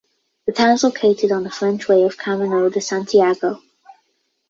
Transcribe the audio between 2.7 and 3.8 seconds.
de Santiago.